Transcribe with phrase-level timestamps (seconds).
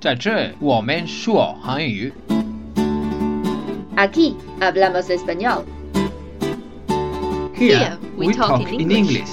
[0.00, 2.12] 在这我们说韩语。
[3.96, 5.64] Aquí hablamos español.
[7.54, 9.30] Here we talk in English.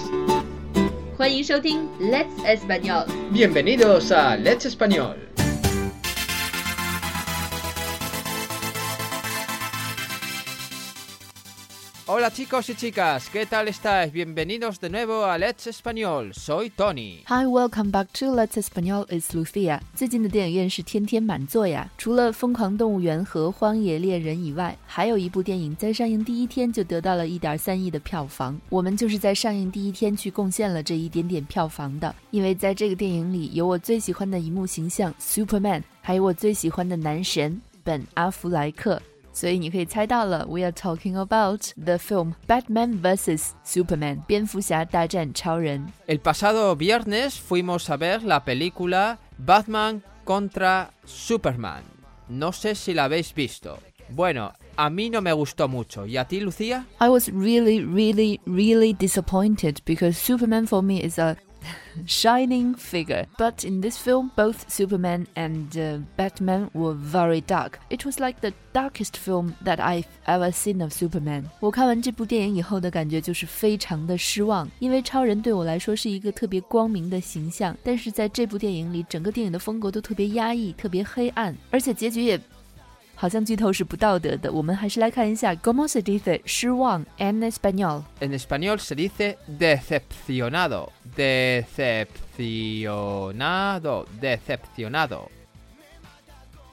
[1.17, 3.05] 欢迎收听 Let's Español。
[3.34, 5.25] Bienvenidos a Let's Español.
[12.27, 14.12] Hola chicos y chicas, ¿qué tal estáis?
[14.12, 16.34] Bienvenidos de nuevo a Let's Español.
[16.34, 17.22] Soy Tony.
[17.29, 19.06] Hi, welcome back to Let's Español.
[19.06, 19.80] It's Lucia.
[19.95, 28.60] 最近的电影院是天天满座呀，除了《疯狂动物园》和《荒野猎人》以外，还有一部电影在上映第一天就得到了一点三亿的票房。
[28.70, 39.01] 我们就是在上映第一天去贡献了这一点点票房的，因为在这个电影里有我最喜欢的一幕形象 Superman，还有我最喜欢的男神本·阿弗莱克。
[39.35, 45.88] 所以你可以猜到了，we are talking about the film Batman vs Superman，蝙蝠侠大战超人。
[46.08, 51.84] El pasado viernes fuimos a ver la película Batman contra Superman.
[52.27, 53.77] No sé si la habéis visto.
[54.10, 56.05] Bueno, a mí no me gustó mucho.
[56.05, 56.85] ¿Y a ti, Lucía?
[56.99, 61.37] I was really, really, really disappointed because Superman for me is a
[62.07, 63.26] shining figure.
[63.37, 67.79] But in this film, both Superman and uh, Batman were very dark.
[67.90, 71.46] It was like the darkest film that I've ever seen of Superman.
[71.59, 82.40] 我看完这部电影以后的感觉就是非常的失望，因为超人对我来说是一个特别光明的形象，但是在这部电影里，整个电影的风格都特别压抑、特别黑暗，而且结局也
[83.13, 88.01] 好像剧透是不道德的，我们还是来看一下 “Como se dice 失望 en español”。
[88.19, 90.90] En español se dice decepcionado.
[91.16, 94.06] Decepcionado.
[94.19, 95.29] Decepcionado.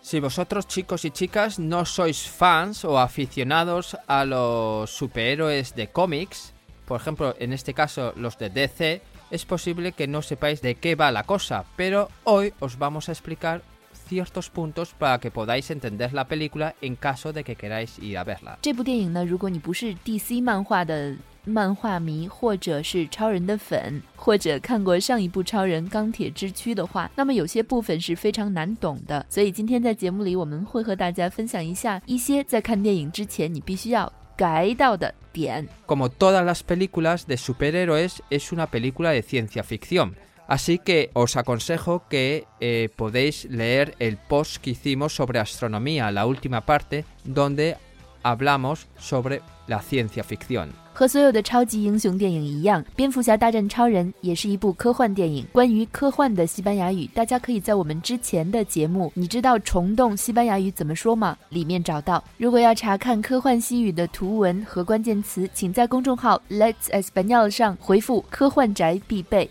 [0.01, 6.55] Si vosotros chicos y chicas no sois fans o aficionados a los superhéroes de cómics,
[6.87, 10.95] por ejemplo en este caso los de DC, es posible que no sepáis de qué
[10.95, 13.61] va la cosa, pero hoy os vamos a explicar
[14.09, 18.25] ciertos puntos para que podáis entender la película en caso de que queráis ir a
[18.25, 18.59] verla.
[18.63, 21.15] 这部电影呢，如果你不是 DC 漫画的
[21.46, 29.26] 漫画迷，或者是超人的粉，或者看过上一部超人钢铁之躯的话，那么有些部分是非常难懂的。
[29.30, 35.68] 所以今天在节目里，我们会和大家分享一下一些在看电影之前你必须要改到的点。
[35.86, 40.16] Como todas las películas de superhéroes, es una película de ciencia ficción.
[40.46, 46.26] Así que os aconsejo que eh, podéis leer el post que hicimos sobre astronomía, la
[46.26, 47.78] última parte, donde
[48.24, 50.83] hablamos sobre la ciencia ficción.
[50.94, 55.44] 和所有的超级英雄电影一样，《蝙蝠侠大战超人》也是一部科幻电影。
[55.52, 62.24] 关于科幻的西班牙语，大家可以在我们之前的节目“你知道虫洞西班牙语怎么说吗”里面找到。
[62.38, 69.50] 如果要查看科幻西语的图文和关键词，请在公众号 Let's Español 上回复“科幻宅必备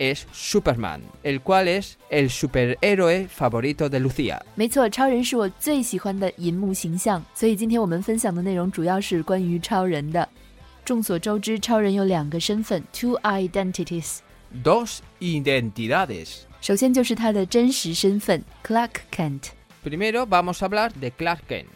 [0.00, 4.40] es Superman, el cual es el superhéroe favorito de Lucía.
[4.54, 10.28] ”。没错，超人是我最喜欢的银幕形象，所以今天我们分享的内容主要是关于超人的。
[10.84, 14.18] 众所周知，超人有两个身份，two identities。
[14.62, 16.42] Dos identidades.
[16.60, 19.42] 首先就是他的真实身份 Clark Kent。
[19.84, 21.66] Primero vamos a hablar de Clark Kent.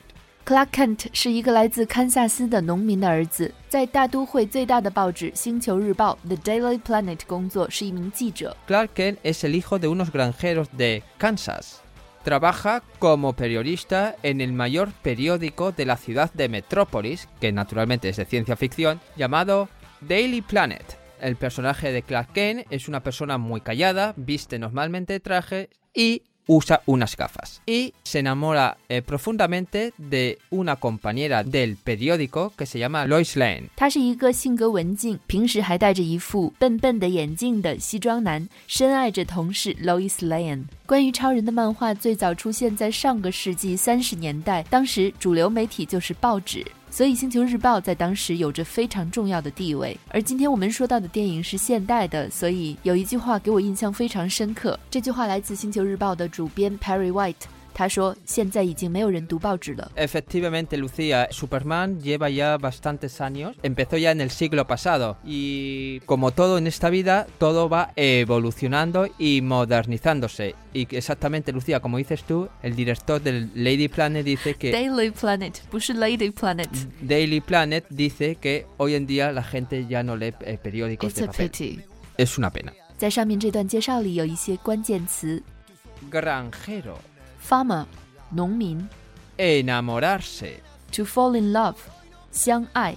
[0.46, 8.56] Clark Kent 是一个来自堪萨斯的农民的儿子，在大都会最大的报纸《星球日报》The Daily Planet 工作，是一名记者。
[8.66, 11.82] Clark Kent es el hijo de unos granjeros de Kansas.
[12.24, 18.16] Trabaja como periodista en el mayor periódico de la ciudad de Metrópolis, que naturalmente es
[18.16, 19.68] de ciencia ficción, llamado
[20.00, 20.98] Daily Planet.
[21.20, 26.81] El personaje de Clark Kent es una persona muy callada, viste normalmente traje y usa
[26.85, 27.61] unas gafas.
[27.65, 33.69] Y se enamora eh, profundamente de una compañera del periódico que se llama Lois Lane.
[33.75, 40.65] 他是一个性格文静，平时还戴着一副笨笨的眼镜的西装男，深爱着同事 Lois Lane。
[40.85, 46.65] 关于超人的漫画最早出现在上个世纪三十年代，当时主流媒体就是报纸。
[46.95, 49.99] 所以，《星球日报》在当时有着非常重要的地位。
[50.07, 54.79] 而今天我们说到的电影是现代的，所以有一句话给我印象非常深刻。
[54.89, 57.35] 这句话来自《星球日报》的主编 Perry White，
[57.74, 59.90] 他说：“现在已经没有人读报纸了。
[59.96, 66.30] Efectivamente, Lucía, Superman lleva ya bastantes años, empezó ya en el siglo pasado y como
[66.32, 70.54] todo en esta vida, todo va evolucionando y modernizándose.
[70.74, 74.72] Y que exactamente, Lucía, como dices tú, el director del Lady Planet dice que...
[74.72, 76.68] Daily Planet 不是 Lady Planet。
[77.00, 81.18] Daily Planet dice que hoy en día la gente ya no lee eh, periódicos It's
[81.20, 81.50] de a papel.
[81.50, 81.80] pity。
[82.18, 82.72] Es una pena.
[82.98, 85.42] 在上面这段介绍里有一些关键词
[86.10, 86.96] Granjero,
[87.46, 87.84] ：farmer
[88.30, 88.88] 农民
[89.36, 90.52] enamorarse,
[90.92, 91.76] ，to fall in love
[92.30, 92.96] 相爱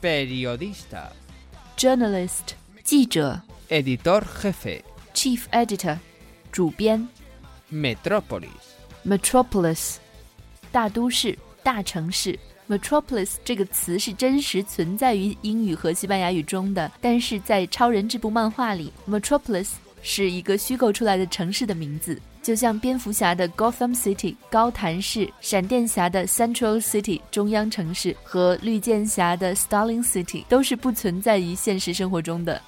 [0.00, 1.06] periodista,
[1.76, 4.82] ，journalist 记者 editor jefe,
[5.14, 5.98] ，chief editor
[6.50, 7.08] 主编
[7.72, 8.48] Metrópolis.
[9.06, 9.96] ，metropolis，
[10.70, 12.38] 大都市、大城市。
[12.68, 19.68] metropolis 这个词是真实存在于英语和西班牙语中的，但是在超人这部漫画里，metropolis
[20.02, 22.20] 是一个虚构出来的城市的名字。
[22.47, 32.61] 就像蝙蝠侠的 Gotham City 高谭市，闪电侠的 Central City 中央城市和绿箭侠的 Starling City 都是不存在于现实生活中的。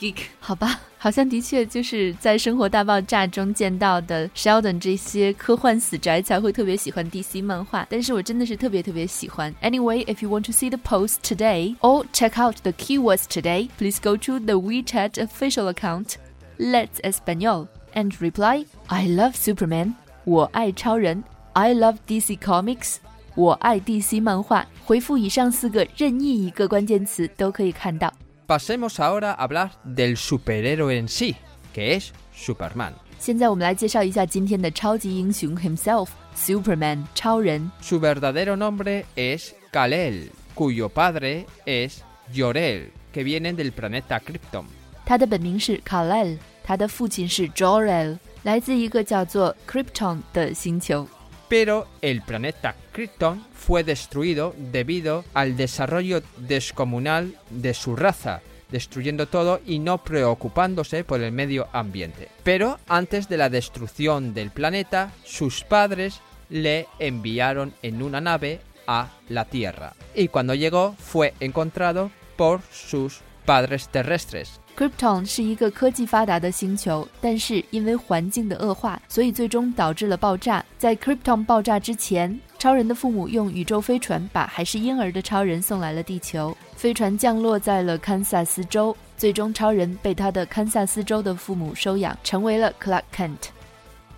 [0.00, 9.54] geek，好吧，好像的确就是在《生活大爆炸》中见到的 Sheldon 这些科幻死宅才会特别喜欢 DC 漫画，但是我真的是特别特别喜欢。
[9.62, 13.98] Anyway, if you want to see the post today or check out the keywords today, please
[14.02, 16.16] go to the WeChat official account
[16.58, 19.94] Let's Espanol and reply I love Superman，
[20.24, 22.96] 我爱超人；I love DC Comics，
[23.36, 24.66] 我爱 DC 漫画。
[24.84, 28.12] 回复以上四个任意一个关键词都可以看到。
[28.48, 31.34] Pasemos ahora a hablar del superhéroe en sí,
[31.72, 32.92] que es Superman.
[33.18, 37.70] 现在我们来介绍一下今天的超级英雄 himself Superman 超人。
[37.80, 42.02] Su verdadero nombre es Kal-El, cuyo padre es
[42.34, 44.66] Jor-El, que vienen del planeta Krypton.
[45.06, 51.06] 他的本名是 Kal-El，他的父亲是 Jor-El，来自一个叫做 Krypton 的星球。
[51.49, 58.41] Pero el planeta Krypton fue destruido debido al desarrollo descomunal de su raza,
[58.71, 62.29] destruyendo todo y no preocupándose por el medio ambiente.
[62.43, 69.09] Pero antes de la destrucción del planeta, sus padres le enviaron en una nave a
[69.27, 69.93] la Tierra.
[70.15, 74.47] Y cuando llegó fue encontrado por sus padres terrestres,
[74.77, 80.63] Krypton 是一个科技发达的星球，但是因为环境的恶化，所以最终导致了爆炸。
[80.77, 86.55] 在 Krypton 爆炸之前，超人的父母用宇宙飞船把还是婴儿的超人送来了地球。
[86.75, 93.49] 飞船降落在了堪萨斯州，最终超人被他的堪萨斯州的父母收养，成为了 Clark Kent。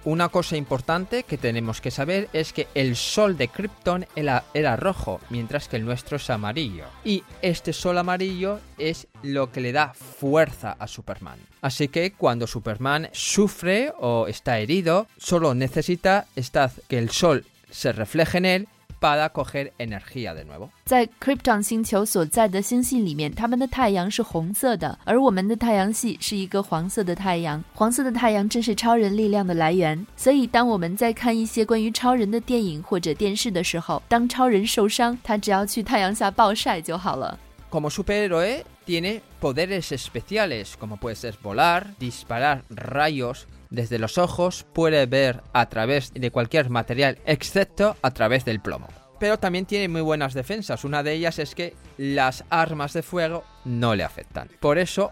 [0.04, 5.22] Una cosa importante que tenemos que saber es que el sol de Krypton era, rojo,
[5.30, 6.86] mientras que el nuestro es amarillo.
[7.06, 11.38] Y este sol amarillo es lo que le da fuerza a Superman.
[11.62, 17.92] Así que cuando Superman sufre o está herido, solo necesita estar, que el sol se
[17.92, 18.68] refleje en él
[19.01, 20.71] para coger energía de nuevo.
[20.85, 27.63] 在 Krypton 星球所在的星系里面，他们的太阳是红色的，而我们的太阳系是一个黄色的太阳。
[27.75, 30.07] 黄色的太阳正是超人力量的来源。
[30.17, 37.39] 所以，当我们在看一些关于超人的电影或者电视的时候，当超人受伤，他只要去太阳下暴晒就好了。
[37.71, 43.41] Como superhéroe, tiene poderes especiales, como puede ser volar, disparar rayos
[43.71, 48.89] desde los ojos, puede ver a través de cualquier material, excepto a través del plomo.
[49.19, 50.85] Pero también tiene muy buenas defensas.
[50.85, 54.49] Una de ellas es que las armas de fuego no le afectan.
[54.61, 55.11] Por eso,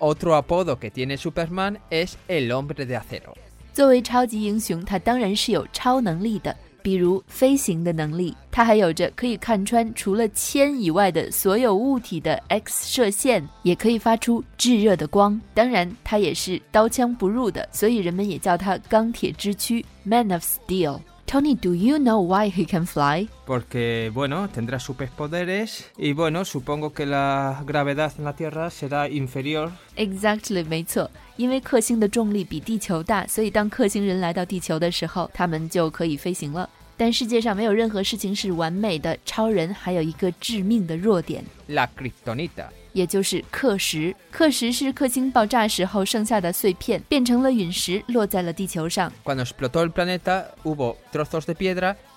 [0.00, 3.34] otro apodo que tiene Superman es el hombre de acero.
[3.72, 6.54] 作为超级英雄，他当然是有超能力的。
[6.81, 15.39] 比如飞行的能力，它还有着可以看穿除了铅以外的所有物体的 X 射线，也可以发出炙热的光。
[15.53, 20.99] 当然，它也是刀枪不入的，所以人们也叫它钢铁之躯 （Man of Steel）。
[21.29, 23.29] Tony, do you know why he can fly?
[23.45, 29.69] Porque, bueno, tendrá superpoderes y, bueno, supongo que la gravedad en la Tierra será inferior
[29.95, 36.67] Exactly，没错，因为克星的重力比地球大，所以当克星人来到地球的时候，他们就可以飞行了。
[36.97, 42.65] 但世界上没有任何事情是完美的，超人还有一个致命的弱点，la kriptonita.
[42.93, 44.15] 也就是氪石。
[44.33, 49.11] 氪石是氪星爆炸时候剩下的碎片，变成了陨石，落在了地球上。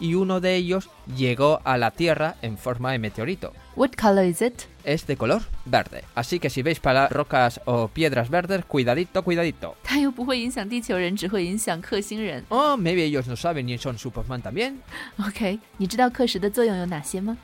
[0.02, 3.52] y uno de ellos llegó a la Tierra en forma de meteorito.
[3.76, 4.62] What color is it?
[4.85, 6.02] Es de color verde.
[6.16, 9.76] Así que si veis para rocas o piedras verdes, cuidadito, cuidadito.
[12.49, 14.82] Oh, maybe ellos no saben y son Superman también.
[15.21, 15.61] Ok,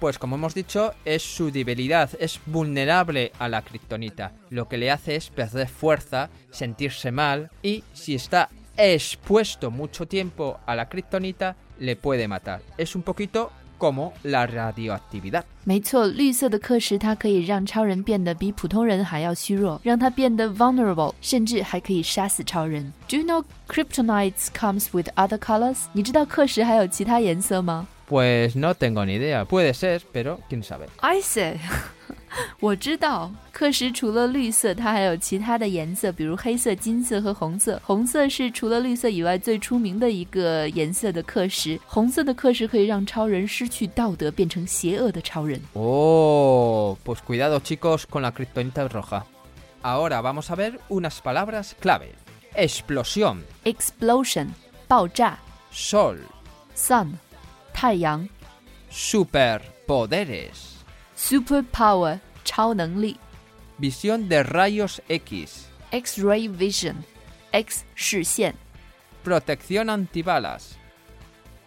[0.00, 4.32] Pues como hemos dicho, es su debilidad, es vulnerable a la kriptonita.
[4.50, 10.60] Lo que le hace es perder fuerza, sentirse mal y si está expuesto mucho tiempo
[10.66, 12.61] a la kriptonita, le puede matar.
[12.77, 15.43] Es un poquito como la radioactividad.
[15.65, 22.93] 没错，绿色的克石它可以让超人变得比普通人还要虚弱，让他变得 vulnerable，甚至还可以杀死超人。
[23.09, 25.77] Do you know kryptonites comes with other colors？
[25.93, 29.45] 你知道克石还有其他颜色吗 Pues no tengo ni idea.
[29.45, 30.87] Puede ser, pero quién sabe.
[30.99, 31.57] ？I say，
[32.60, 37.80] 我知道，克石除了绿色，它还有其他的颜色，比如黑色、金色和红色。
[37.84, 41.78] 红色是除了绿色以外最出名的一个颜色的克石。
[41.86, 45.60] 红色的克石可以让超人失去道德，变成邪恶的超人。
[45.74, 49.24] Oh, pues cuidado chicos con la criptonita roja.
[49.82, 52.12] Ahora vamos a ver unas palabras clave.
[52.54, 54.48] Explosión, explosion
[54.88, 55.38] 爆炸
[55.72, 56.16] sol,
[56.74, 57.12] sun
[57.72, 58.28] 太阳
[58.90, 60.77] superpoderes,
[61.17, 63.17] superpower 超能力
[63.79, 66.95] visión de rayos X, X-ray vision
[67.51, 68.55] X 视线
[69.23, 70.75] protección antibalas,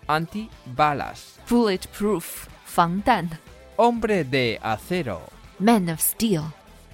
[0.07, 3.28] antibalas, bulletproof 防弹
[3.76, 5.21] hombre de acero,
[5.59, 6.45] man of steel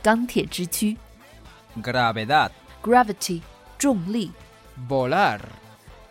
[0.03, 0.97] 钢铁之躯
[1.83, 2.51] gravedad,
[2.83, 3.41] gravity
[3.79, 4.31] 重力
[4.89, 5.41] volar,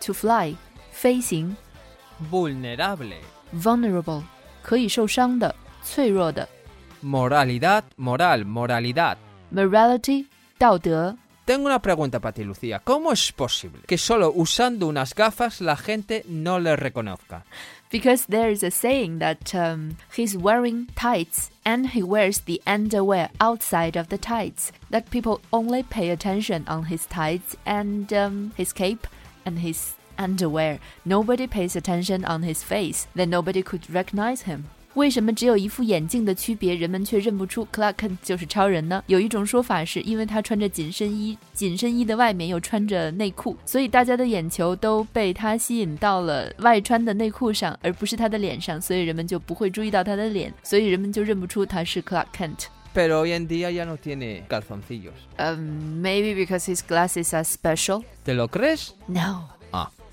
[0.00, 0.54] to fly
[0.92, 1.56] 飞行
[2.30, 3.14] vulnerable,
[3.54, 4.22] vulnerable
[4.62, 5.54] 可以受伤的
[5.86, 6.48] 脆弱的
[7.02, 9.16] moralidad, moral, moralidad.
[9.52, 10.26] morality
[10.58, 12.78] 道德 Tengo una pregunta para ti, Lucía.
[12.84, 17.42] ¿Cómo es posible que solo usando unas gafas la gente no le reconozca?
[17.90, 23.28] because there is a saying that um, he's wearing tights and he wears the underwear
[23.40, 24.72] outside of the tights.
[24.90, 29.06] That people only pay attention on his tights and um, his cape
[29.44, 30.78] and his underwear.
[31.04, 33.06] Nobody pays attention on his face.
[33.14, 34.68] Then nobody could recognize him.
[34.97, 39.03] 为什么只有一副眼镜的区别，人们却认不出 Clark Kent 就是超人呢？
[39.05, 52.65] 有一种说法是因为他穿着紧身衣，紧身衣的外面又穿着内裤，所以大家的眼球都被他吸引到了外穿的内裤上，而不是他的脸上，所以人们就不会注意到他的脸，所以人们就认不出他是 Clark Kent。
[52.95, 55.13] Pero hoy en día ya no tiene calzoncillos.
[55.37, 58.03] Um, maybe because his glasses are special.
[58.25, 58.93] ¿Te lo crees?
[59.05, 59.56] No.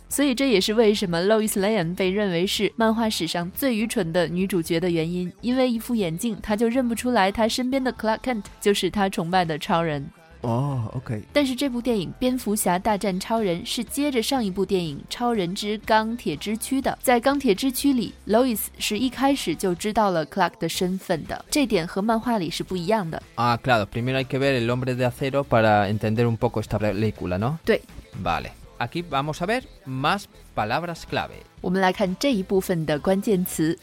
[0.08, 10.08] 啊，所以这也是为什么 Lois Lane 被认为是漫画史上最愚蠢的女主角的原因，因为一副眼镜，她就认不出来她身边的 Clark Kent 就是她崇拜的超人。
[10.46, 11.22] Oh, ok.
[11.32, 16.98] 但是这部电影《蝙蝠侠大战超人》是接着上一部电影《超人之钢铁之躯》的。
[17.00, 23.22] 在钢铁之躯里，Lois 是一开始就知道了 Clark 的身份的，这点和漫画里是不一样的。
[23.36, 23.86] Ah, claro.
[23.86, 27.56] Primero hay que ver El hombre de acero para entender un poco esta película, ¿no?
[27.64, 27.80] 对
[28.22, 28.50] ，Vale.
[28.83, 31.41] Aquí vamos a ver más palabras clave.
[31.61, 33.77] 我们来看这一部分的关键词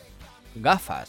[0.63, 1.07] Gafas.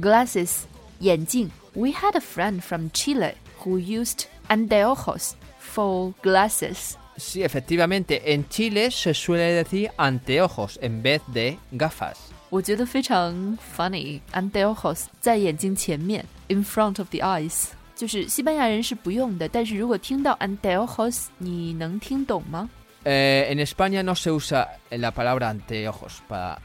[0.00, 0.62] ：glasses
[0.98, 1.50] 眼镜。
[1.74, 6.96] We had a friend from Chile who used anteojos for glasses.
[7.16, 12.16] Sí, efectivamente, en Chile se suele decir anteojos en vez de gafas.
[12.48, 22.68] 我觉得非常 funny。anteojos 在眼睛前面，in front of the eyes，就是西班牙人是不用的，但是如果听到 anteojos，你能听懂吗？
[23.04, 26.58] Eh, en España no se usa la palabra anteojos para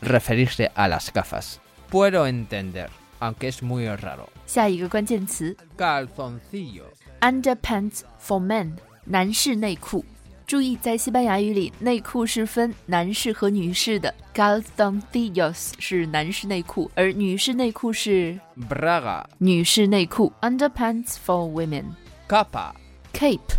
[0.00, 1.60] referirse a las gafas.
[1.90, 4.28] Puedo entender, aunque es muy raro.
[4.46, 6.84] 下一个关键词 Calzoncillo.
[7.20, 8.72] underpants for men，
[9.04, 10.04] 男士内裤。
[10.46, 14.14] 注意，在西班牙语里，内裤是分男士和女士的。
[14.34, 19.24] calzoncillos 是男士内裤，而女士内裤是 Braga.
[19.38, 20.32] 女士内裤。
[20.42, 21.84] underpants for women。
[22.28, 22.72] Capa.
[23.12, 23.56] cape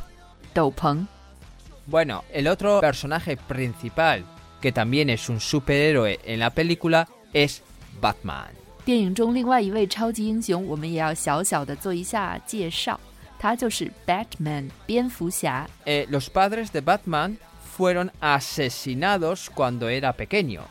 [0.53, 1.05] 斗篷。
[1.85, 4.25] Bueno, el otro personaje principal,
[4.61, 7.61] que también es un superhéroe en la película, es
[8.01, 8.49] Batman.
[8.83, 12.99] 电影中另外一位超级英雄，我们也要小小的做一下介绍，
[13.37, 15.67] 他就是 Batman 蝙蝠侠。
[15.85, 17.37] Eh, los padres de Batman
[17.77, 20.63] fueron asesinados cuando era pequeño.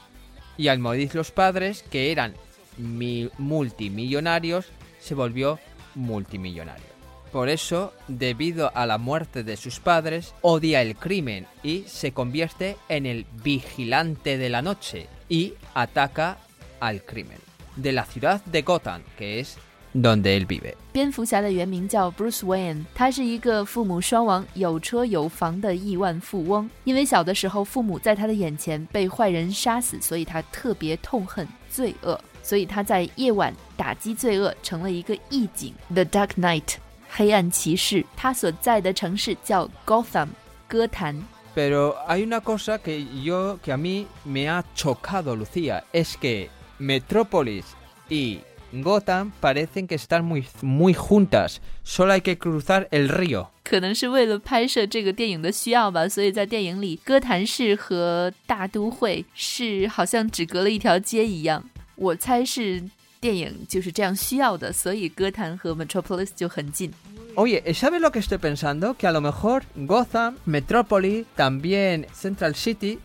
[0.57, 2.33] Y al morir los padres, que eran
[2.79, 4.67] mi- multimillonarios,
[4.99, 5.59] se volvió
[5.95, 6.90] multimillonario.
[7.33, 12.77] Por eso, debido a la muerte de sus padres, odia el crimen y se convierte
[12.89, 16.39] en el vigilante de la noche y ataca
[16.81, 17.39] al crimen
[17.75, 19.57] de la ciudad de Gotham, que es
[19.93, 20.75] donde él vive.
[20.93, 26.71] 蝙蝠侠的原名叫 Bruce Wayne，他是一个父母双亡、有车有房的亿万富翁。
[26.85, 36.77] 因为小的时候父母在他的眼前被坏人杀死，所以他特别痛恨罪恶，所以他在夜晚打击罪恶，成了一个义警 The Dark Knight
[37.12, 38.06] 黑暗骑士。
[38.16, 40.30] 他所在的城市叫 Gotham
[40.68, 41.22] 哥谭。
[41.54, 46.50] Pero hay una cosa que yo que a mí me ha chocado, Lucía, es que
[46.80, 47.66] Metrópolis
[48.10, 48.40] y
[48.72, 51.60] Gotham parecen que están muy muy juntas.
[51.84, 53.48] Solo hay que cruzar el río.
[53.66, 61.70] 可能是为了拍摄这个电影的需要吧，所以在电影里，哥谭市和大都会是好像只隔了一条街一样。
[61.96, 62.82] 我猜是
[63.22, 66.92] 电影就是这样需要的，所以歌坛和 Metropolis 就很近。
[67.36, 68.94] Oye, ¿sabes lo que estoy pensando?
[68.98, 72.98] Que a lo mejor Gotham, Metrópolis, también Central City,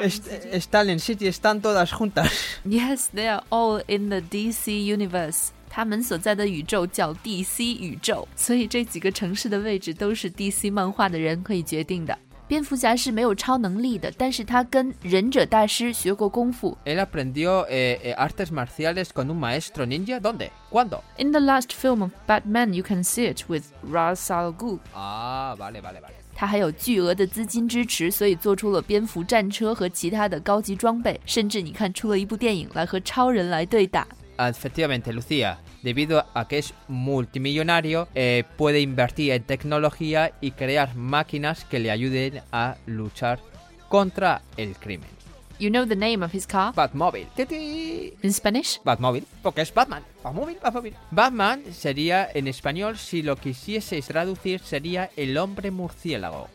[0.00, 0.30] est-
[0.60, 2.30] Stalin City están todas juntas.
[2.64, 5.48] Yes, they are all in the DC universe.
[5.68, 12.16] 他们所在的宇宙叫 DC 宇宙，所以这几个城市的位置都是 DC 漫画的人可以决定的。
[12.52, 16.76] 蝙蝠侠是没有超能力的，但是他跟忍者大师学过功夫。
[16.84, 20.20] Él aprendió eh, eh, artes marciales con un maestro ninja.
[20.20, 20.50] ¿Dónde?
[20.70, 21.00] ¿Cuándo?
[21.16, 24.80] In the last film of Batman, you can see it with Ra's al Ghul.
[24.94, 26.12] Ah, vale, vale, vale.
[26.34, 34.06] 他还有巨额的资金支持，所以做出了蝙蝠战车和其他的高级装备，甚至你看出了一部电影来和超人来对打。
[34.36, 41.78] Efectivamente, Lucía, debido a que es multimillonario, eh, puede invertir en tecnología y crear máquinas que
[41.78, 43.40] le ayuden a luchar
[43.88, 45.10] contra el crimen.
[45.58, 47.28] You know the name of his car Batmóvil.
[47.36, 48.14] ¡Titi!
[48.22, 48.80] in Spanish?
[48.82, 50.02] Batmóvil, porque es Batman.
[50.24, 50.94] Batmóvil, Batmóvil.
[51.10, 56.48] Batman sería en español, si lo quisieseis traducir, sería el hombre murciélago.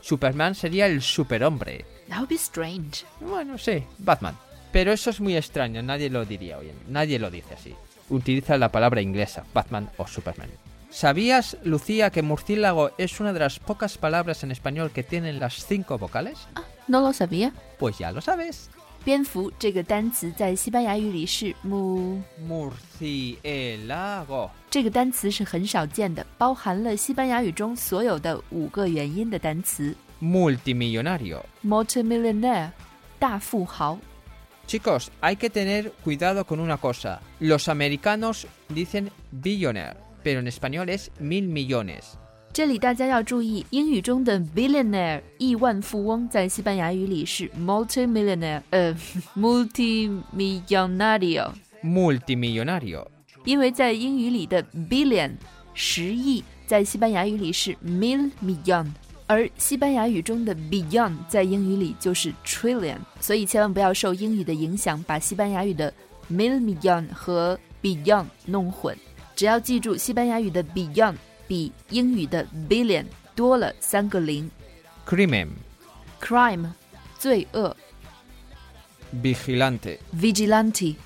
[0.00, 1.84] Superman sería el superhombre.
[2.08, 3.04] That would be strange.
[3.20, 4.36] Bueno, sí, Batman.
[4.72, 6.70] Pero eso es muy extraño, nadie lo diría hoy.
[6.70, 7.74] en- Nadie lo dice así
[8.09, 10.49] Utiliza la palabra inglesa, Batman o Superman.
[10.89, 15.63] ¿Sabías, Lucía, que murciélago es una de las pocas palabras en español que tienen las
[15.65, 16.47] cinco vocales?
[16.87, 17.53] No lo sabía.
[17.77, 18.69] Pues ya lo sabes.
[19.05, 22.21] 蝙蝠这个单词在西班牙语里是 mu，
[22.99, 24.49] Murciélago.
[24.69, 29.95] 这个单词是很少见的，包含了西班牙语中所有的五个元音的单词。
[30.21, 31.41] Multimillonario.
[31.63, 32.71] multimillionaire，
[33.19, 33.97] 大富豪。
[34.67, 37.21] Chicos, hay que tener cuidado con una cosa.
[37.39, 42.17] Los americanos dicen billionaire, pero en español es mil millones.
[42.51, 48.95] 这里大家要注意，英语中的 billionaire 亿万富翁在西班牙语里是 multimillionaire，呃，
[49.35, 51.51] multimillonario，
[51.83, 53.05] Multimillonario.
[53.45, 55.31] 因为在英语里的 billion
[55.73, 58.87] 十亿，在西班牙语里是 mil million，
[59.26, 65.92] 而西班牙语中的 billion 在英语里就是 trillion，所以千万不要受英语的影响，把西班牙语的
[66.30, 68.96] mil million 和 billion 弄混。
[69.34, 71.14] 只要记住，西班牙语的 billion
[71.48, 74.50] 比英语的 billion 多了三个零。
[75.06, 75.48] Crimen.
[76.20, 76.70] crime
[77.18, 77.76] 罪恶
[79.22, 79.98] Vigilante.
[80.14, 80.96] vigilante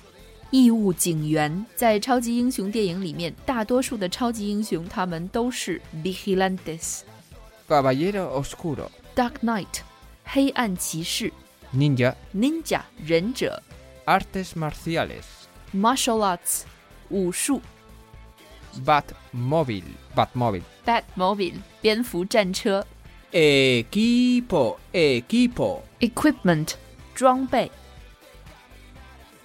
[0.51, 6.99] 义务警员，在超级英雄电影里面，大多数的超级英雄他们都是 vigilantes。
[7.68, 8.90] Caballero Oscuro.
[9.14, 9.80] Dark Knight
[10.24, 11.32] 黑暗骑士
[11.74, 12.14] Ninja.
[12.34, 13.62] Ninja 忍者
[14.06, 15.24] Artes marciales.
[15.74, 16.62] martial arts
[17.10, 17.60] 武术
[18.84, 19.84] Batmóvil.
[20.14, 20.62] Batmóvil.
[20.84, 22.84] Batmobile 蝙蝠战车
[23.32, 24.76] Equipo.
[24.92, 25.80] Equipo.
[26.00, 26.74] equipment
[27.14, 27.70] 装备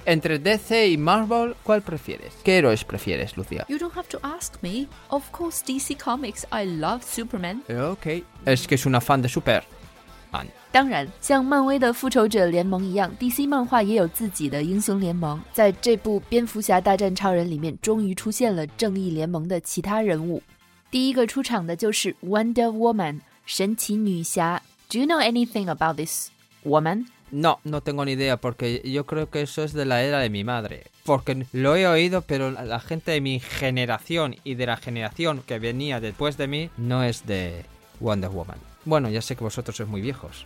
[0.07, 2.35] Entre DC y Marvel, ¿cuál prefieres?
[2.45, 3.65] ¿Qué héroes prefieres, Lucía?
[3.69, 4.87] You don't have to ask me.
[5.09, 6.45] Of course, DC Comics.
[6.53, 7.63] I love Superman.
[7.69, 8.23] Ok.
[8.45, 9.65] Es que es una fan de Superman.
[10.73, 15.41] 当然，像漫威的复仇者联盟一样，DC 漫画也有自己的英雄联盟。
[15.53, 20.43] 在这部《蝙蝠侠大战超人》里面，终于出现了正义联盟的其他人物。
[20.91, 24.61] 第一个出场的就是 Wonder Woman，神奇女侠。
[24.91, 26.31] Do you know anything about this
[26.65, 27.07] woman?
[27.34, 30.30] No, no tengo ni idea porque yo creo que eso es de la era de
[30.30, 30.86] mi madre.
[31.06, 35.44] Porque lo he oído, pero la, la gente de mi generación y de la generación
[35.46, 37.66] que venía después de mí no es de
[38.00, 38.58] Wonder Woman.
[38.86, 40.46] Bueno, ya sé que vosotros sois muy viejos,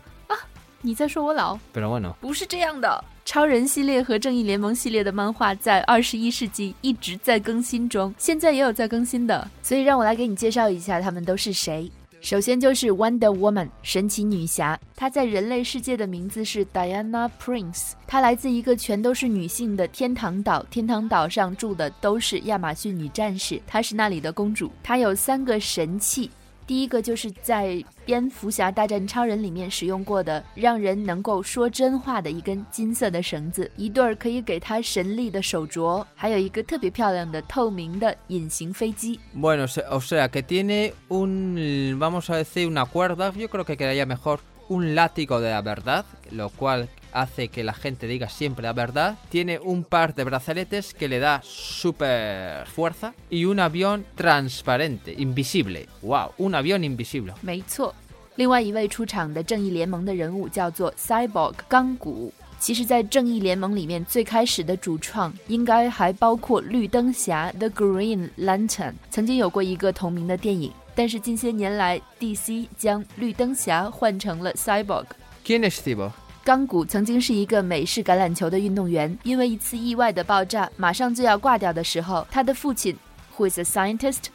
[0.85, 1.57] 你在说我老？
[1.73, 2.13] pero bueno.
[2.19, 3.01] 不是这样的。
[3.23, 11.89] 超人系列和正义联盟系列的漫画在二十一世纪一直在更新中，现在也有在更新的，所以让我来给你介绍一下他们都是谁。
[12.20, 26.28] 首先就是 Wonder Woman 神奇女侠，她在人类世界的名字是 Diana Prince，她来自一个全都是女性的天堂岛，天堂岛上住的都是亚马逊女战士，她是那里的公主，她有三个神器。
[26.68, 27.68] 第一个就是在
[28.04, 39.18] 《蝙蝠侠大战超人》里面使用过的，让人能够说真话的一根金色的绳子，一对儿可以给他神力的手镯，还有一个特别漂亮的透明的隐形飞机。
[39.34, 44.40] Bueno, o sea que tiene un, vamos a decir, una cuerda, yo creo que quedaría mejor
[44.68, 49.15] un látigo de la verdad, lo cual hace que la gente diga siempre la verdad.
[49.29, 55.87] Tiene un par de brazaletes que le da super fuerza y un avión transparente, invisible.
[56.01, 56.33] ¡Wow!
[56.37, 57.33] Un avión invisible.
[57.41, 57.93] 没错，
[58.35, 62.33] 另外一位出场的正义联盟的人物叫做 Cyborg 钢骨。
[62.59, 70.71] 其实，在正义联盟里面，最开始的主创应该还包括绿灯侠 The Green Lantern，曾经有过一个同名的电影。
[70.95, 75.07] 但是近些年来，DC 将绿灯侠换成了 Cyborg。
[75.45, 76.11] ¿Quién es Cibo?
[76.47, 82.97] 钢骨曾经是一个美式橄榄球的运动员，因为一次意外的爆炸，马上就要挂掉的时候，他的父亲，
[83.37, 84.25] who is a scientist，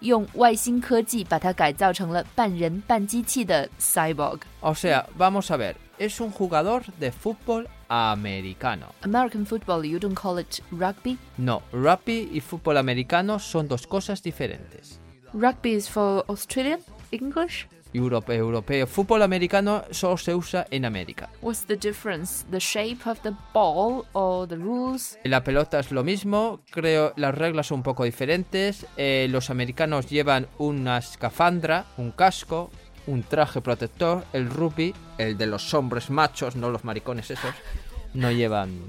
[0.00, 4.40] 用外星科技把他改造成了半人半机器的 cyborg。
[4.60, 8.92] O sea, vamos a ver, es un jugador de fútbol americano.
[9.00, 11.16] American football, you don't call it rugby.
[11.36, 15.00] No, rugby y fútbol americano son dos cosas diferentes.
[15.32, 17.66] Rugby is for Australian English.
[17.93, 18.87] Europeo, europeo.
[18.87, 21.29] Fútbol americano solo se usa en América.
[21.41, 22.45] What's the difference?
[22.49, 25.17] The shape of the ball or the rules?
[25.23, 28.85] La pelota es lo mismo, creo las reglas son un poco diferentes.
[28.97, 32.69] Eh, los americanos llevan una escafandra, un casco,
[33.07, 34.23] un traje protector.
[34.33, 37.53] El rugby, el de los hombres machos, no los maricones esos,
[38.13, 38.81] no llevan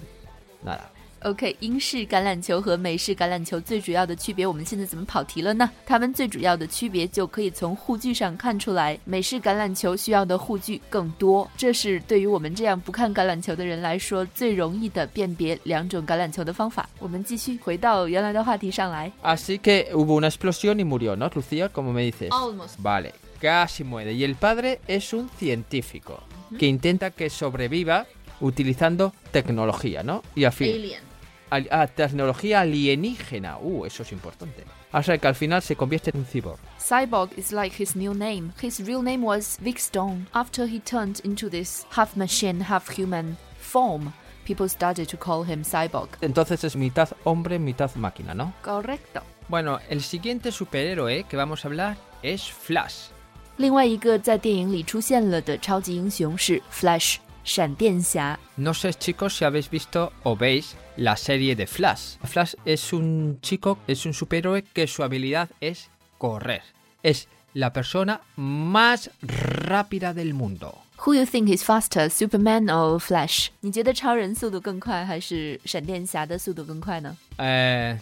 [0.63, 0.91] nada.
[1.24, 5.68] OK，英式橄榄球和美式橄榄球最主要的区别，我们现在怎么跑题了呢？
[5.84, 8.98] 它们最主要的区别就可以从护具上看出来。
[9.04, 16.88] 美式橄榄球需要的护具更多，这是对于我们这样不看橄榄球的人来说最容易的辨别两种橄榄球的方法。
[17.00, 19.12] 我们继续回到原来的话题上来。
[19.24, 21.68] Así que hubo una explosión y murió, ¿no, Lucía?
[21.70, 22.30] Como me dices.
[22.30, 22.80] Almost.
[22.80, 24.14] Vale, casi muere.
[24.14, 26.22] Y el padre es un científico
[26.60, 28.06] que intenta que sobreviva
[28.40, 30.22] utilizando tecnología, ¿no?
[30.36, 30.70] Y al fin.
[30.70, 31.08] Alien.
[31.52, 33.58] Al- ah, tecnología alienígena.
[33.58, 34.66] Uh, eso es importante.
[34.92, 36.60] O sea que al final se convierte en un cyborg.
[36.80, 38.52] Cyborg is like his new name.
[38.62, 40.28] His real name was Vic Stone.
[40.34, 44.12] After he turned into this half machine, half human form,
[44.46, 46.10] people started to call him Cyborg.
[46.22, 48.54] Entonces es mitad hombre, mitad máquina, ¿no?
[48.62, 49.22] Correcto.
[49.50, 53.10] Bueno, el siguiente superhéroe que vamos a hablar es Flash.
[53.58, 58.38] 另外一个在电影里出现了的超级英雄是 Flash， 闪电侠。
[58.58, 62.18] No sé, chicos, si habéis visto o veis la serie de Flash.
[62.24, 66.62] Flash es un chico, es un superhéroe que su habilidad es correr.
[67.04, 70.78] Es la persona más rápida del mundo.
[71.06, 73.50] Who you think is faster, Superman or Flash？
[73.62, 77.98] 你觉得超人速度更快，还是闪电侠的速度更快呢 Eh,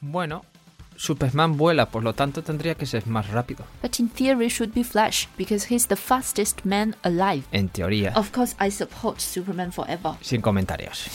[0.00, 0.42] bueno,
[1.02, 3.64] Superman vuela, por lo tanto tendría que ser más rápido.
[3.82, 7.44] But in theory, should be Flash because he's the fastest man alive.
[7.52, 8.12] En teoría.
[8.16, 10.14] Of course, I support Superman forever.
[10.22, 11.06] Sin comentarios.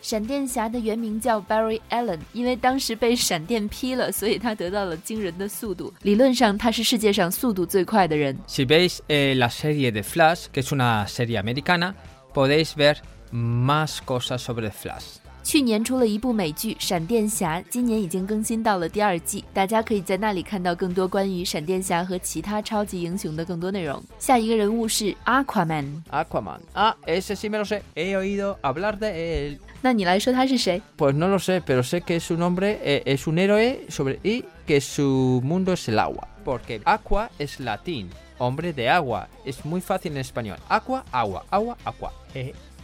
[0.00, 5.94] 闪电侠的原名叫 Barry Allen，因为当时被闪电劈了，所以他得到了惊人的速度。
[6.02, 8.36] 理论上，他是世界上速度最快的人。
[8.48, 11.94] Si veis eh, la serie de Flash, que es una serie americana,
[12.34, 12.96] podéis ver
[13.30, 15.18] más cosas sobre Flash.
[15.46, 24.00] 去年出了一部美剧《闪电侠》，今年已经更新到了第二季，大家可以在那里看到更多关于闪电侠和其他超级英雄的更多内容。
[24.20, 26.60] 下一个人物是 Aquaman， Aquaman.
[26.74, 27.82] Ah, ese sí me lo sé.
[27.96, 29.58] He oído hablar de él.
[29.80, 30.80] 那你来说他是谁？
[30.96, 34.44] Pues no lo sé, pero sé que su nombre eh, es un héroe sobre y
[34.64, 36.28] que su mundo es el agua.
[36.44, 39.28] Porque aqua es latín, hombre de agua.
[39.44, 40.58] Es muy fácil en español.
[40.68, 42.12] Aqua, agua, agua, aqua.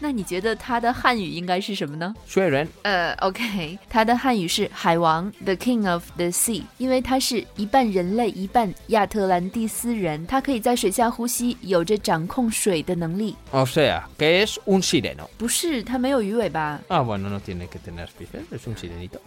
[0.03, 13.33] Eh, 那你觉得他的汉语应该是什么呢？Suelen 呃，OK，他的汉语是海王，The King of the Sea，因为他是一半人类，一半亚特兰蒂斯人，他可以在水下呼吸，有着掌控水的能力。
[13.51, 15.29] O sea, que es un sireno.
[15.37, 16.81] 不是，他没有鱼尾巴。
[16.89, 19.19] Ah, bueno, no tiene que tener pies, es un sirenito.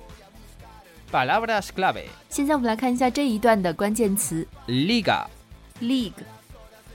[1.10, 2.04] Palabras clave.
[2.28, 6.12] 现在我们来看一下这一段的关键词 Liga.：League，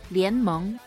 [0.09, 0.77] 联盟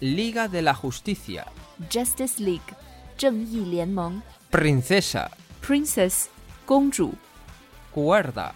[0.00, 1.44] Liga de la Justicia.
[1.89, 2.73] ；Justice League，
[3.17, 5.29] 正义联盟 Princesa.
[5.63, 6.25] ；Princess，
[6.65, 7.13] 公主
[7.93, 8.51] Cuerda.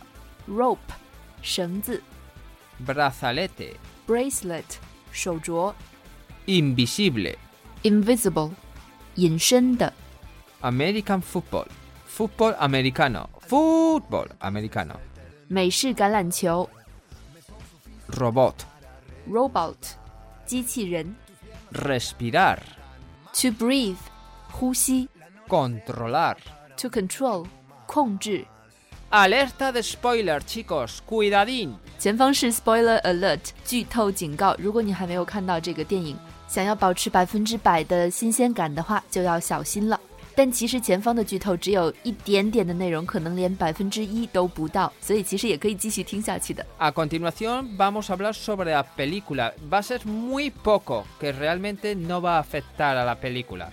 [0.47, 0.77] ；Rope，
[1.41, 2.01] 绳子
[2.85, 3.75] Brazalete.
[4.07, 4.63] ；Bracelet，
[5.11, 5.73] 手镯
[6.45, 7.37] Invisible.
[7.83, 8.51] ；Invisible，
[9.15, 9.93] 隐身的
[10.61, 11.67] American football.
[12.09, 13.27] Fútbol americano.
[13.47, 14.95] Fútbol americano.
[15.47, 16.69] 美式橄榄球
[18.17, 18.55] Robot.
[19.29, 19.75] ；Robot，
[20.45, 21.15] 机器人
[21.71, 22.57] Respirar.
[23.34, 23.96] ；To breathe，
[24.50, 25.08] 呼吸
[25.48, 27.46] Controlar.；To control，
[27.86, 28.46] 控制。
[29.10, 30.98] Alerta de spoiler, chicos.
[31.08, 31.74] Cuidadín.
[31.98, 34.56] 前方是 Spoiler Alert，剧透警告。
[34.58, 36.16] 如果你还没有看到这个电影，
[36.48, 40.00] 想要保持百分之百的新鲜感的话，就要小心了。
[40.36, 46.66] 但其实前方的剧透只有一点点的内容，可能连百分之一都不到，所以其实也可以继续听下去的。
[46.78, 49.52] A continuación vamos a hablar sobre la película.
[49.70, 53.70] Va a ser muy poco, que realmente no va a afectar a la película.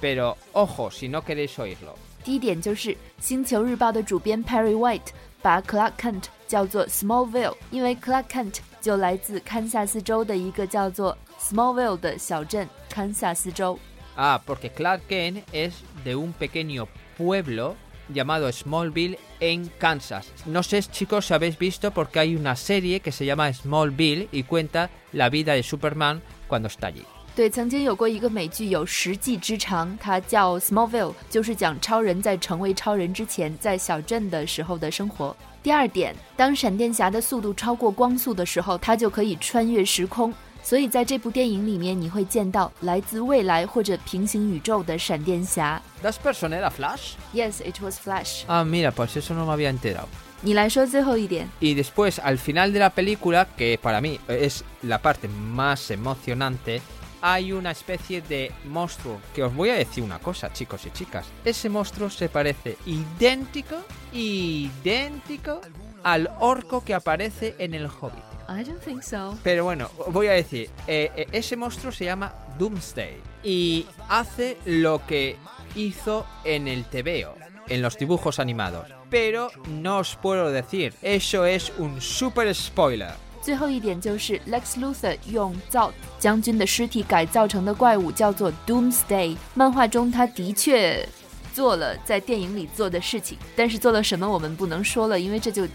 [0.00, 1.94] Pero ojo, si no queréis oírlo.
[2.24, 2.90] 第一点就是
[3.20, 5.08] 《星球日报》的主编 Perry White
[5.42, 13.78] 把 Clark Kent 叫做 Smallville，因为 Clark Kent 就来自堪萨斯州的一个叫做 Smallville 的小镇，堪萨斯州。
[14.17, 15.73] Ah, porque Clark Kent es
[16.03, 17.75] de un pequeño pueblo
[18.09, 20.27] llamado Smallville en Kansas.
[20.45, 24.43] No sé chicos si habéis visto porque hay una serie que se llama Smallville y
[24.43, 27.03] cuenta la vida de Superman cuando está allí.
[27.35, 35.35] 对，曾经有过一个美剧有十季之长，它叫 Smallville，就是讲超人在成为超人之前在小镇的时候的生活。
[35.63, 40.31] 第二点，当闪电侠的速度超过光速的时候，他就可以穿越时空。
[40.67, 45.81] 所以在这部电影里面，你会见到来自未来或者平行宇宙的闪电侠。
[46.01, 47.15] ¿Das persona era Flash?
[47.33, 48.45] Yes, it was Flash.
[48.47, 50.07] Ah, mira, pues eso no me había enterado.
[50.41, 51.49] 你来说最后一点。
[51.59, 56.81] Y después, al final de la película, que para mí es la parte más emocionante,
[57.21, 59.19] hay una especie de monstruo.
[59.33, 61.25] Que os voy a decir una cosa, chicos y chicas.
[61.45, 63.77] Ese monstruo se parece idéntico,
[64.11, 65.61] idéntico
[66.03, 68.26] al orco que aparece en el Hobbit.
[68.47, 69.37] I don't think so.
[69.43, 74.99] Pero bueno, voy a decir, eh, eh, ese monstruo se llama Doomsday y hace lo
[75.07, 75.37] que
[75.75, 77.35] hizo en el TVO,
[77.69, 78.87] en los dibujos animados.
[79.09, 83.13] Pero no os puedo decir, eso es un super spoiler.
[83.41, 89.35] 最后一点就是 Lex Luthor 用造将军的尸体改造成的怪物叫做 Doomsday。
[89.53, 91.07] 漫画中他的确
[91.53, 95.67] 做了在电影里做的事情，但是做了什么我们不能说了，因为这就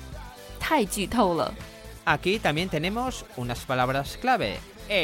[0.58, 1.54] 太剧透了。
[2.04, 4.58] Aquí también tenemos unas palabras clave.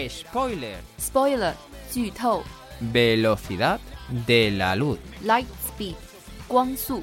[0.08, 0.78] Spoiler.
[0.98, 1.54] Spoiler，
[1.92, 2.42] 剧透
[2.80, 3.78] Velocidad
[4.26, 4.98] de la luz.
[5.22, 5.94] ，light speed，
[6.48, 7.02] 光速。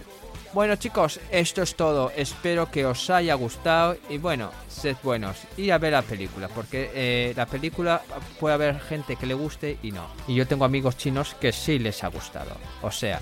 [0.53, 2.11] Bueno chicos, esto es todo.
[2.15, 6.91] Espero que os haya gustado y bueno, sed buenos y a ver la película, porque
[6.93, 8.01] eh, la película
[8.39, 10.07] puede haber gente que le guste y no.
[10.27, 12.51] Y yo tengo amigos chinos que sí les ha gustado.
[12.81, 13.21] O sea,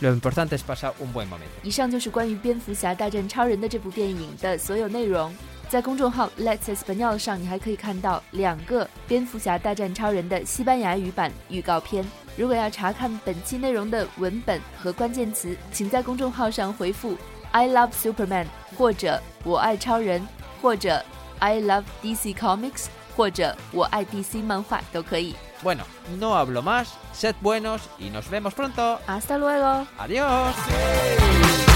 [0.00, 1.52] lo importante es pasar un buen momento.
[1.64, 5.32] 以上就是关于蝙蝠侠大战超人的这部电影的所有内容。
[5.69, 12.05] 在公众号 Let's Español 上，你还可以看到两个蝙蝠侠大战超人的西班牙语版预告片。
[12.37, 17.17] 如果要查看本期内容的文本和关键词，请在公众号上回复
[17.51, 18.45] "I love Superman"
[18.77, 20.25] 或者"我爱超人"
[20.61, 21.03] 或者
[21.39, 22.85] "I love DC Comics"
[23.17, 25.35] 或者"我爱 DC 漫画"都可以。
[25.63, 25.81] Bueno,
[26.17, 28.99] no hablo más, sed buenos y nos vemos pronto.
[29.05, 29.85] Hasta luego。
[29.97, 31.66] Adiós.